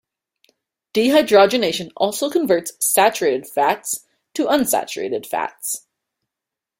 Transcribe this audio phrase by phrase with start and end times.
[0.95, 5.85] Dehydrogenation also converts saturated fats to unsaturated fats.